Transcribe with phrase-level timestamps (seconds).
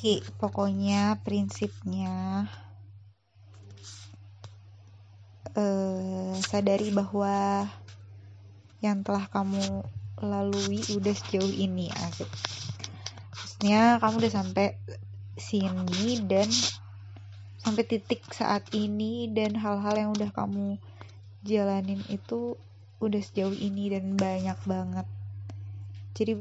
[0.00, 2.48] Ki, pokoknya prinsipnya
[5.52, 7.68] eh, sadari bahwa
[8.80, 9.84] yang telah kamu
[10.24, 12.32] lalui udah sejauh ini asik.
[13.28, 14.80] Maksudnya kamu udah sampai
[15.36, 16.48] sini dan
[17.60, 20.80] sampai titik saat ini dan hal-hal yang udah kamu
[21.44, 22.56] jalanin itu
[23.04, 25.04] udah sejauh ini dan banyak banget.
[26.16, 26.40] Jadi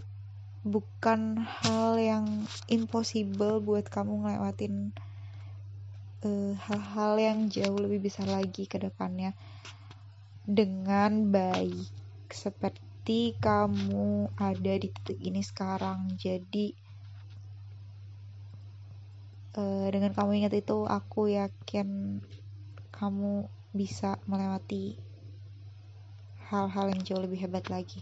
[0.67, 2.25] bukan hal yang
[2.67, 4.91] impossible buat kamu ngelewatin
[6.27, 9.31] eh, hal-hal uh, yang jauh lebih besar lagi ke depannya.
[10.43, 11.87] Dengan baik
[12.27, 16.19] seperti kamu ada di titik ini sekarang.
[16.19, 16.75] Jadi
[19.55, 22.19] uh, dengan kamu ingat itu aku yakin
[22.91, 24.99] kamu bisa melewati
[26.51, 28.01] hal-hal yang jauh lebih hebat lagi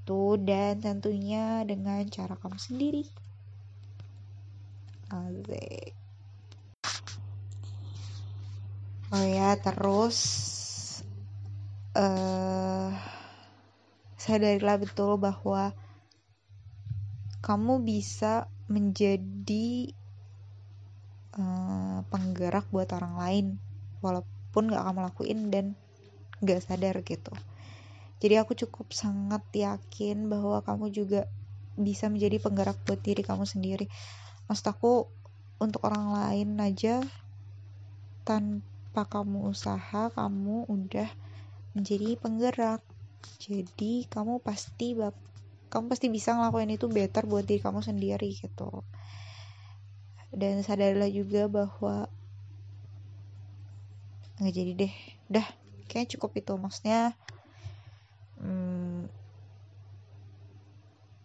[0.00, 3.04] gitu dan tentunya dengan cara kamu sendiri
[5.12, 5.92] Asik.
[9.12, 10.18] oh ya terus
[11.92, 12.96] uh,
[14.16, 15.76] sadarilah betul bahwa
[17.44, 19.92] kamu bisa menjadi
[21.36, 23.46] uh, penggerak buat orang lain
[24.00, 25.66] walaupun gak kamu lakuin dan
[26.40, 27.36] gak sadar gitu
[28.20, 31.24] jadi aku cukup sangat yakin bahwa kamu juga
[31.80, 33.88] bisa menjadi penggerak buat diri kamu sendiri.
[34.46, 35.08] Maksud aku
[35.56, 37.00] untuk orang lain aja
[38.28, 41.08] tanpa kamu usaha kamu udah
[41.72, 42.84] menjadi penggerak.
[43.40, 45.16] Jadi kamu pasti bak
[45.72, 48.84] kamu pasti bisa ngelakuin itu better buat diri kamu sendiri gitu.
[50.28, 52.04] Dan sadarlah juga bahwa
[54.36, 54.94] nggak jadi deh.
[55.32, 55.46] Dah
[55.88, 56.52] kayaknya cukup itu.
[56.56, 57.16] Maksudnya
[58.40, 59.06] hmm,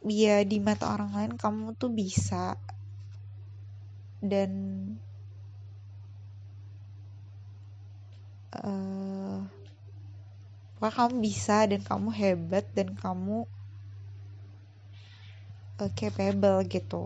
[0.06, 2.60] ya di mata orang lain kamu tuh bisa.
[4.26, 4.52] Dan
[8.64, 9.40] uh,
[10.80, 13.50] kamu bisa dan kamu hebat dan kamu
[15.82, 17.06] uh, capable gitu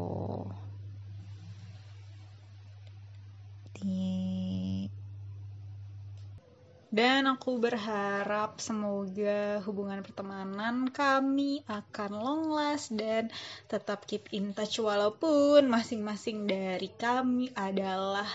[6.90, 13.30] dan aku berharap semoga hubungan pertemanan kami akan long last dan
[13.70, 18.26] tetap keep in touch walaupun masing-masing dari kami adalah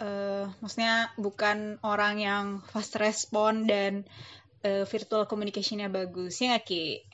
[0.00, 4.08] uh, maksudnya bukan orang yang fast respon dan
[4.64, 7.04] uh, virtual communicationnya bagus ya gak Ki?